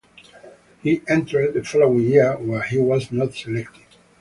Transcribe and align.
He 0.81 1.03
entered 1.07 1.53
the 1.53 1.63
following 1.63 1.99
year 2.09 2.35
where 2.39 2.63
he 2.63 2.79
was 2.79 3.11
not 3.11 3.35
selected. 3.35 3.85